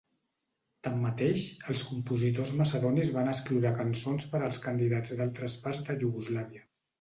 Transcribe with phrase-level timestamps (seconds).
[0.85, 1.43] Tanmateix,
[1.73, 6.67] els compositors macedonis van escriure cançons per als candidats d"altres parts de Iugoslàvia.